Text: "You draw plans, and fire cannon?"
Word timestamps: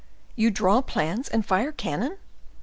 "You 0.35 0.49
draw 0.49 0.81
plans, 0.81 1.27
and 1.27 1.45
fire 1.45 1.71
cannon?" 1.71 2.17